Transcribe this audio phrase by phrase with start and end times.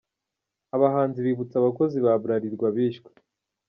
[0.75, 3.09] Abahanzi bibutse abakozi ba Bralirwa bishwe.